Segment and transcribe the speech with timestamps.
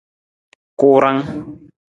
[0.79, 1.19] Kuurang.